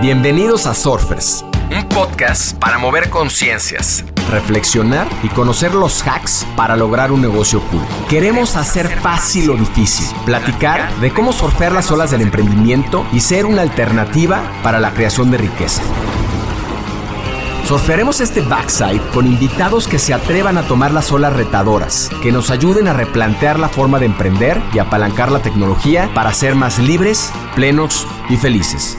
[0.00, 7.12] Bienvenidos a Surfers, un podcast para mover conciencias, reflexionar y conocer los hacks para lograr
[7.12, 7.82] un negocio cool.
[8.08, 13.44] Queremos hacer fácil o difícil, platicar de cómo surfear las olas del emprendimiento y ser
[13.44, 15.82] una alternativa para la creación de riqueza.
[17.66, 22.52] Surfearemos este backside con invitados que se atrevan a tomar las olas retadoras, que nos
[22.52, 27.32] ayuden a replantear la forma de emprender y apalancar la tecnología para ser más libres,
[27.56, 28.96] plenos y felices.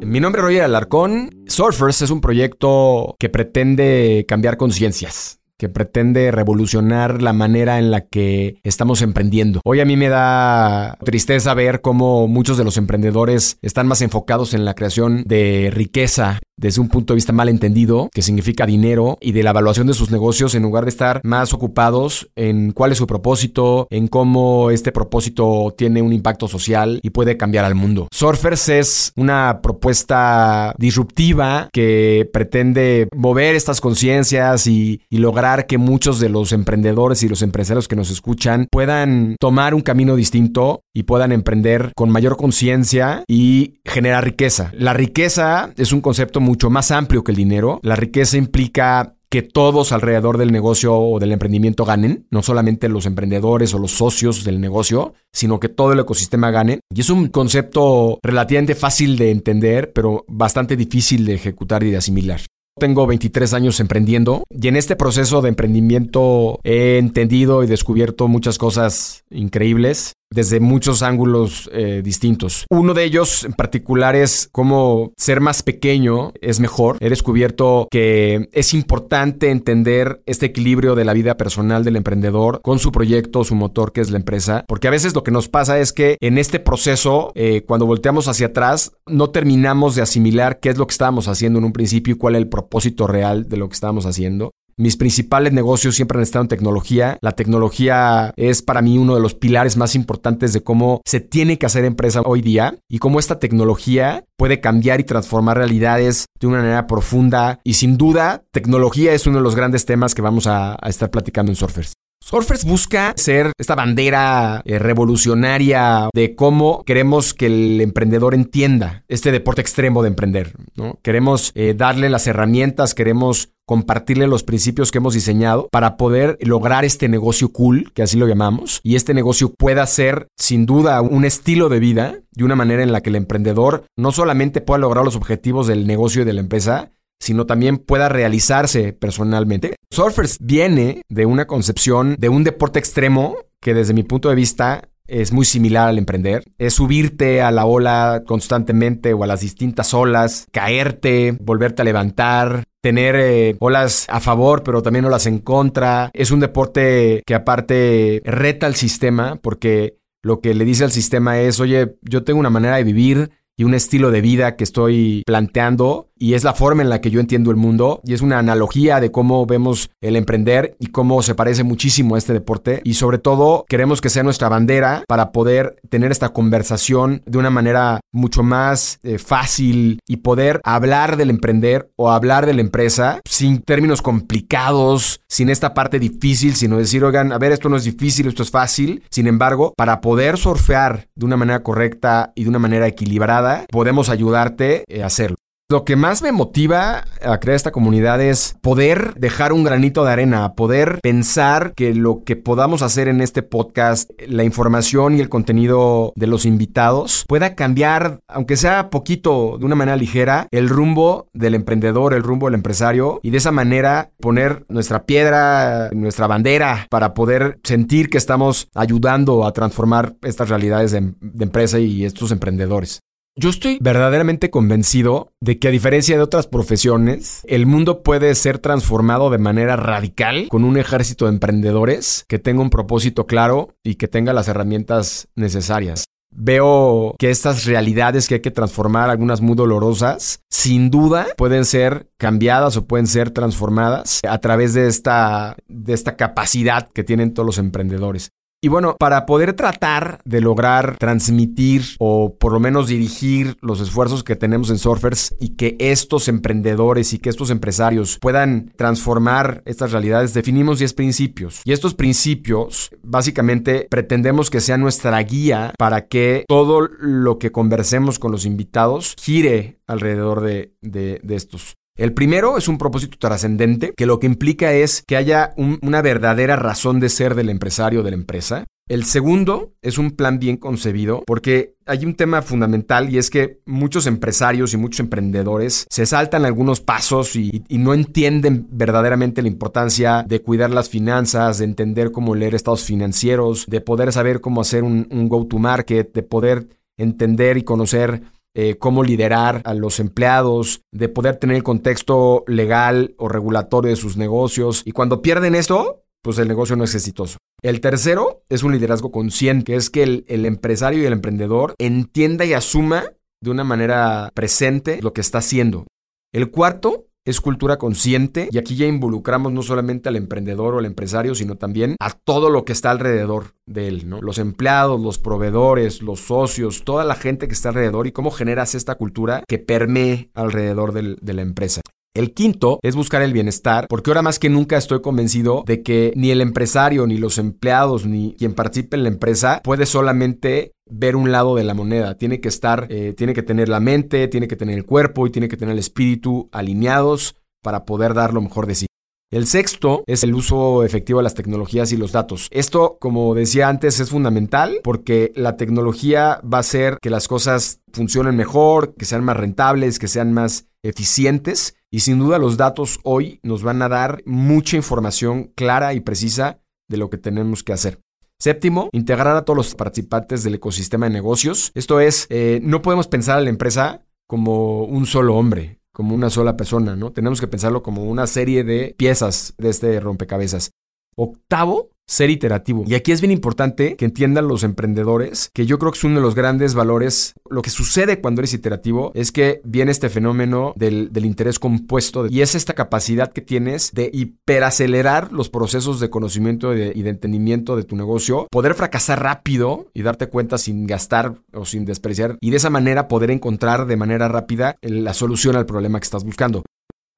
[0.00, 1.30] Mi nombre es Roger Alarcón.
[1.48, 8.06] Surfers es un proyecto que pretende cambiar conciencias que pretende revolucionar la manera en la
[8.06, 9.60] que estamos emprendiendo.
[9.62, 14.54] Hoy a mí me da tristeza ver cómo muchos de los emprendedores están más enfocados
[14.54, 19.16] en la creación de riqueza desde un punto de vista mal entendido, que significa dinero,
[19.20, 22.92] y de la evaluación de sus negocios en lugar de estar más ocupados en cuál
[22.92, 27.74] es su propósito, en cómo este propósito tiene un impacto social y puede cambiar al
[27.74, 28.08] mundo.
[28.12, 36.20] Surfers es una propuesta disruptiva que pretende mover estas conciencias y, y lograr que muchos
[36.20, 41.04] de los emprendedores y los empresarios que nos escuchan puedan tomar un camino distinto y
[41.04, 44.70] puedan emprender con mayor conciencia y generar riqueza.
[44.74, 47.80] La riqueza es un concepto mucho más amplio que el dinero.
[47.82, 53.06] La riqueza implica que todos alrededor del negocio o del emprendimiento ganen, no solamente los
[53.06, 56.80] emprendedores o los socios del negocio, sino que todo el ecosistema gane.
[56.92, 61.98] Y es un concepto relativamente fácil de entender, pero bastante difícil de ejecutar y de
[61.98, 62.40] asimilar.
[62.80, 68.56] Tengo 23 años emprendiendo y en este proceso de emprendimiento he entendido y descubierto muchas
[68.56, 72.66] cosas increíbles desde muchos ángulos eh, distintos.
[72.70, 76.96] Uno de ellos en particular es cómo ser más pequeño es mejor.
[77.00, 82.78] He descubierto que es importante entender este equilibrio de la vida personal del emprendedor con
[82.78, 85.78] su proyecto, su motor que es la empresa, porque a veces lo que nos pasa
[85.78, 90.70] es que en este proceso, eh, cuando volteamos hacia atrás, no terminamos de asimilar qué
[90.70, 93.56] es lo que estábamos haciendo en un principio y cuál es el propósito real de
[93.56, 94.52] lo que estábamos haciendo.
[94.80, 97.18] Mis principales negocios siempre han estado en tecnología.
[97.20, 101.58] La tecnología es para mí uno de los pilares más importantes de cómo se tiene
[101.58, 106.46] que hacer empresa hoy día y cómo esta tecnología puede cambiar y transformar realidades de
[106.46, 107.60] una manera profunda.
[107.62, 111.52] Y sin duda, tecnología es uno de los grandes temas que vamos a, estar platicando
[111.52, 111.92] en Surfers.
[112.22, 119.30] Surfers busca ser esta bandera eh, revolucionaria de cómo queremos que el emprendedor entienda este
[119.30, 120.54] deporte extremo de emprender.
[120.74, 120.98] ¿no?
[121.02, 126.84] Queremos eh, darle las herramientas, queremos compartirle los principios que hemos diseñado para poder lograr
[126.84, 131.24] este negocio cool, que así lo llamamos, y este negocio pueda ser sin duda un
[131.24, 135.04] estilo de vida de una manera en la que el emprendedor no solamente pueda lograr
[135.04, 139.76] los objetivos del negocio y de la empresa, sino también pueda realizarse personalmente.
[139.92, 144.88] Surfers viene de una concepción de un deporte extremo que desde mi punto de vista
[145.10, 146.44] es muy similar al emprender.
[146.58, 152.64] Es subirte a la ola constantemente o a las distintas olas, caerte, volverte a levantar,
[152.80, 156.10] tener eh, olas a favor, pero también olas en contra.
[156.14, 161.40] Es un deporte que aparte reta al sistema porque lo que le dice al sistema
[161.40, 165.22] es, oye, yo tengo una manera de vivir y un estilo de vida que estoy
[165.26, 168.38] planteando y es la forma en la que yo entiendo el mundo y es una
[168.38, 172.94] analogía de cómo vemos el emprender y cómo se parece muchísimo a este deporte y
[172.94, 178.00] sobre todo queremos que sea nuestra bandera para poder tener esta conversación de una manera
[178.12, 183.62] mucho más eh, fácil y poder hablar del emprender o hablar de la empresa sin
[183.62, 188.26] términos complicados, sin esta parte difícil, sino decir, oigan, a ver, esto no es difícil,
[188.26, 189.02] esto es fácil.
[189.10, 194.08] Sin embargo, para poder surfear de una manera correcta y de una manera equilibrada, podemos
[194.08, 195.36] ayudarte a hacerlo.
[195.70, 200.10] Lo que más me motiva a crear esta comunidad es poder dejar un granito de
[200.10, 205.28] arena, poder pensar que lo que podamos hacer en este podcast, la información y el
[205.28, 211.28] contenido de los invitados, pueda cambiar, aunque sea poquito, de una manera ligera, el rumbo
[211.34, 216.88] del emprendedor, el rumbo del empresario y de esa manera poner nuestra piedra, nuestra bandera
[216.90, 222.98] para poder sentir que estamos ayudando a transformar estas realidades de, empresa y estos emprendedores.
[223.36, 228.58] Yo estoy verdaderamente convencido de que a diferencia de otras profesiones, el mundo puede ser
[228.58, 233.94] transformado de manera radical con un ejército de emprendedores que tenga un propósito claro y
[233.94, 236.06] que tenga las herramientas necesarias.
[236.32, 242.08] Veo que estas realidades que hay que transformar, algunas muy dolorosas, sin duda pueden ser
[242.18, 247.46] cambiadas o pueden ser transformadas a través de esta, de esta capacidad que tienen todos
[247.46, 248.30] los emprendedores.
[248.62, 254.22] Y bueno, para poder tratar de lograr transmitir o por lo menos dirigir los esfuerzos
[254.22, 259.92] que tenemos en Surfers y que estos emprendedores y que estos empresarios puedan transformar estas
[259.92, 261.62] realidades, definimos 10 principios.
[261.64, 268.18] Y estos principios básicamente pretendemos que sean nuestra guía para que todo lo que conversemos
[268.18, 271.76] con los invitados gire alrededor de, de, estos.
[271.96, 276.56] El primero es un propósito trascendente, que lo que implica es que haya una verdadera
[276.56, 278.64] razón de ser del empresario o de la empresa.
[278.90, 283.60] El segundo es un plan bien concebido, porque hay un tema fundamental y es que
[283.64, 290.24] muchos empresarios y muchos emprendedores se saltan algunos pasos y, no entienden verdaderamente la importancia
[290.26, 294.82] de cuidar las finanzas, de entender cómo leer estados financieros, de poder saber cómo hacer
[294.82, 296.66] un, go-to-market, de poder
[296.96, 298.22] entender y conocer
[298.54, 303.96] eh, cómo liderar a los empleados, de poder tener el contexto legal o regulatorio de
[303.96, 304.82] sus negocios.
[304.84, 307.38] Y cuando pierden esto, pues el negocio no es exitoso.
[307.62, 311.74] El tercero es un liderazgo consciente, que es que el, el empresario y el emprendedor
[311.78, 313.04] entienda y asuma
[313.42, 315.86] de una manera presente lo que está haciendo.
[316.32, 320.86] El cuarto es cultura consciente y aquí ya involucramos no solamente al emprendedor o al
[320.86, 324.20] empresario, sino también a todo lo que está alrededor de él, ¿no?
[324.20, 328.74] Los empleados, los proveedores, los socios, toda la gente que está alrededor y cómo generas
[328.74, 331.80] esta cultura que permee alrededor de la empresa.
[332.12, 336.12] El quinto es buscar el bienestar, porque ahora más que nunca estoy convencido de que
[336.16, 341.14] ni el empresario, ni los empleados, ni quien participe en la empresa puede solamente ver
[341.14, 342.16] un lado de la moneda.
[342.16, 345.30] Tiene que estar, eh, tiene que tener la mente, tiene que tener el cuerpo y
[345.30, 348.86] tiene que tener el espíritu alineados para poder dar lo mejor de sí.
[349.30, 352.48] El sexto es el uso efectivo de las tecnologías y los datos.
[352.50, 357.78] Esto, como decía antes, es fundamental porque la tecnología va a hacer que las cosas
[357.92, 363.00] funcionen mejor, que sean más rentables, que sean más eficientes y sin duda los datos
[363.02, 367.72] hoy nos van a dar mucha información clara y precisa de lo que tenemos que
[367.72, 368.00] hacer.
[368.38, 371.72] Séptimo, integrar a todos los participantes del ecosistema de negocios.
[371.74, 376.30] Esto es, eh, no podemos pensar a la empresa como un solo hombre como una
[376.30, 377.12] sola persona, ¿no?
[377.12, 380.70] Tenemos que pensarlo como una serie de piezas de este rompecabezas.
[381.16, 382.82] Octavo, ser iterativo.
[382.86, 386.16] Y aquí es bien importante que entiendan los emprendedores que yo creo que es uno
[386.16, 387.34] de los grandes valores.
[387.48, 392.40] Lo que sucede cuando eres iterativo es que viene este fenómeno del, interés compuesto y
[392.40, 397.84] es esta capacidad que tienes de hiperacelerar los procesos de conocimiento y de entendimiento de
[397.84, 402.56] tu negocio, poder fracasar rápido y darte cuenta sin gastar o sin despreciar y de
[402.56, 406.64] esa manera poder encontrar de manera rápida la solución al problema que estás buscando.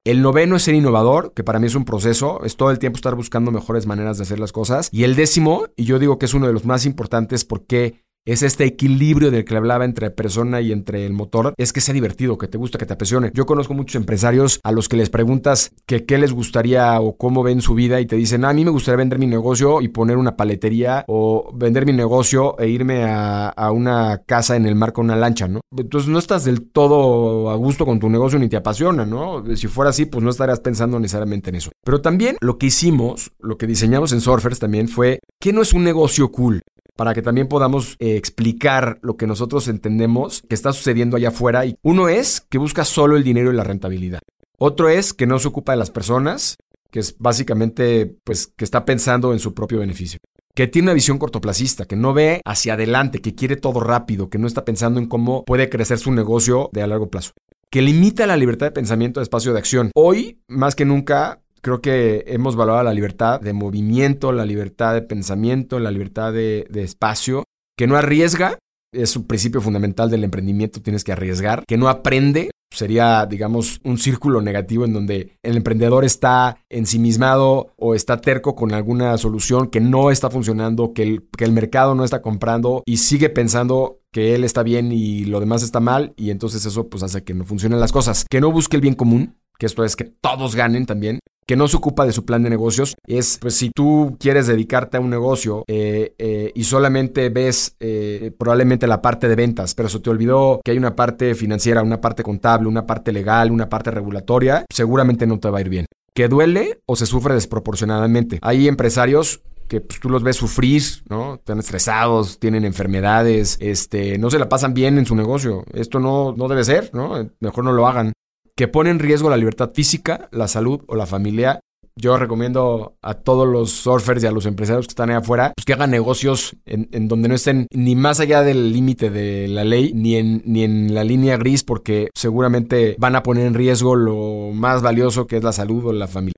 [0.05, 2.97] El noveno es ser innovador, que para mí es un proceso, es todo el tiempo
[2.97, 4.89] estar buscando mejores maneras de hacer las cosas.
[4.91, 8.43] Y el décimo, y yo digo que es uno de los más importantes porque es
[8.43, 12.37] este equilibrio del que hablaba entre persona y entre el motor, es que sea divertido,
[12.37, 13.31] que te gusta, que te apasione.
[13.33, 17.61] Yo conozco muchos empresarios a los que les preguntas qué les gustaría o cómo ven
[17.61, 20.35] su vida y te dicen, a mí me gustaría vender mi negocio y poner una
[20.35, 25.05] paletería o vender mi negocio e irme a, a una casa en el mar con
[25.05, 25.61] una lancha, ¿no?
[25.75, 29.43] Entonces no estás del todo a gusto con tu negocio ni te apasiona, ¿no?
[29.55, 31.71] Si fuera así, pues no estarías pensando necesariamente en eso.
[31.83, 35.73] Pero también lo que hicimos, lo que diseñamos en Surfers también fue, ¿qué no es
[35.73, 36.61] un negocio cool?
[36.95, 41.65] Para que también podamos eh, explicar lo que nosotros entendemos que está sucediendo allá afuera.
[41.65, 44.21] Y uno es que busca solo el dinero y la rentabilidad.
[44.57, 46.57] Otro es que no se ocupa de las personas,
[46.91, 50.19] que es básicamente pues que está pensando en su propio beneficio.
[50.55, 54.37] Que tiene una visión cortoplacista, que no ve hacia adelante, que quiere todo rápido, que
[54.37, 57.31] no está pensando en cómo puede crecer su negocio de a largo plazo.
[57.71, 59.89] Que limita la libertad de pensamiento de espacio de acción.
[59.95, 65.01] Hoy, más que nunca, Creo que hemos valorado la libertad de movimiento, la libertad de
[65.01, 67.45] pensamiento, la libertad de, espacio,
[67.77, 68.59] que no arriesga,
[68.91, 73.97] es un principio fundamental del emprendimiento, tienes que arriesgar, que no aprende, sería, digamos, un
[73.97, 79.79] círculo negativo en donde el emprendedor está ensimismado o está terco con alguna solución que
[79.79, 84.35] no está funcionando, que el, que el mercado no está comprando y sigue pensando que
[84.35, 87.45] él está bien y lo demás está mal y entonces eso pues hace que no
[87.45, 88.25] funcionen las cosas.
[88.29, 91.67] Que no busque el bien común, que esto es que todos ganen también, que no
[91.67, 95.09] se ocupa de su plan de negocios es, pues si tú quieres dedicarte a un
[95.09, 100.09] negocio eh, eh, y solamente ves eh, probablemente la parte de ventas, pero se te
[100.09, 104.65] olvidó que hay una parte financiera, una parte contable, una parte legal, una parte regulatoria,
[104.71, 105.85] seguramente no te va a ir bien.
[106.15, 108.39] ¿Que duele o se sufre desproporcionadamente?
[108.41, 111.35] Hay empresarios que pues, tú los ves sufrir, ¿no?
[111.35, 115.63] Están estresados, tienen enfermedades, este, no se la pasan bien en su negocio.
[115.73, 117.27] Esto no, no debe ser, ¿no?
[117.39, 118.13] Mejor no lo hagan
[118.55, 121.59] que pone en riesgo la libertad física, la salud o la familia.
[121.95, 125.65] Yo recomiendo a todos los surfers y a los empresarios que están ahí afuera pues
[125.65, 129.91] que hagan negocios en, donde no estén ni más allá del límite de la ley
[129.93, 134.49] ni en, ni en la línea gris porque seguramente van a poner en riesgo lo
[134.53, 136.33] más valioso que es la salud o la familia.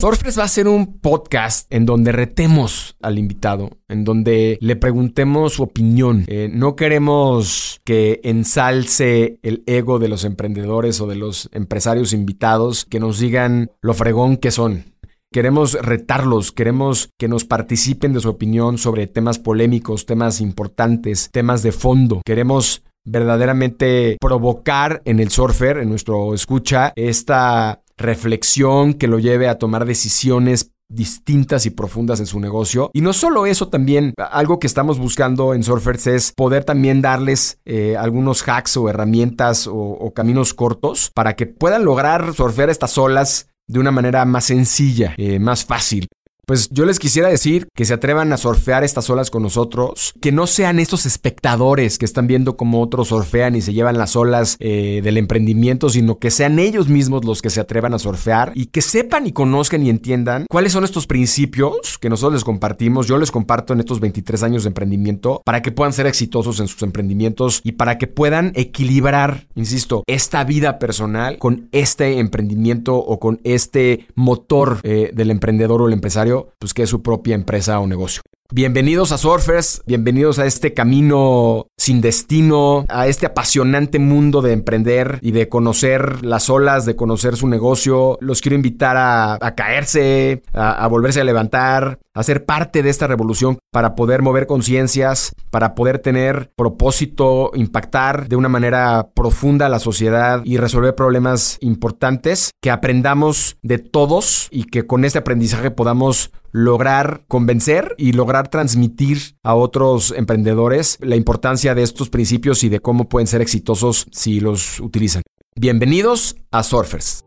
[0.00, 5.54] Surfers va a ser un podcast en donde retemos al invitado, en donde le preguntemos
[5.54, 6.24] su opinión.
[6.26, 12.84] Eh, no queremos que ensalce el ego de los emprendedores o de los empresarios invitados,
[12.84, 14.84] que nos digan lo fregón que son.
[15.32, 21.62] Queremos retarlos, queremos que nos participen de su opinión sobre temas polémicos, temas importantes, temas
[21.62, 22.20] de fondo.
[22.24, 29.58] Queremos verdaderamente provocar en el surfer, en nuestro escucha, esta reflexión que lo lleve a
[29.58, 32.90] tomar decisiones distintas y profundas en su negocio.
[32.92, 37.58] Y no solo eso, también algo que estamos buscando en Surfers es poder también darles
[37.64, 43.48] eh, algunos hacks o herramientas o, caminos cortos para que puedan lograr surfear estas olas
[43.66, 46.08] de una manera más sencilla, eh, más fácil.
[46.46, 50.30] Pues yo les quisiera decir que se atrevan a surfear estas olas con nosotros, que
[50.30, 54.56] no sean estos espectadores que están viendo cómo otros surfean y se llevan las olas
[54.60, 58.66] eh, del emprendimiento, sino que sean ellos mismos los que se atrevan a surfear y
[58.66, 63.18] que sepan y conozcan y entiendan cuáles son estos principios que nosotros les compartimos, yo
[63.18, 66.82] les comparto en estos 23 años de emprendimiento, para que puedan ser exitosos en sus
[66.82, 73.40] emprendimientos y para que puedan equilibrar, insisto, esta vida personal con este emprendimiento o con
[73.44, 77.86] este motor eh, del emprendedor o el empresario pues que es su propia empresa o
[77.86, 78.22] negocio.
[78.52, 85.18] Bienvenidos a Surfers, bienvenidos a este camino sin destino, a este apasionante mundo de emprender
[85.22, 88.18] y de conocer las olas, de conocer su negocio.
[88.20, 93.58] Los quiero invitar a, caerse, a, volverse a levantar, a ser parte de esta revolución
[93.72, 99.78] para poder mover conciencias, para poder tener propósito, impactar de una manera profunda a la
[99.78, 106.30] sociedad y resolver problemas importantes, que aprendamos de todos y que con este aprendizaje podamos
[106.54, 112.78] lograr convencer y lograr transmitir a otros emprendedores la importancia de estos principios y de
[112.78, 115.24] cómo pueden ser exitosos si los utilizan.
[115.56, 117.24] Bienvenidos a Surfers.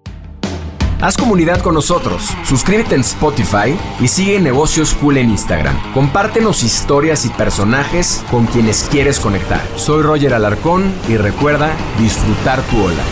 [1.02, 5.76] Haz comunidad con nosotros, suscríbete en Spotify y sigue Negocios Cool en Instagram.
[5.94, 9.62] Compártenos historias y personajes con quienes quieres conectar.
[9.76, 13.04] Soy Roger Alarcón y recuerda disfrutar tu ola.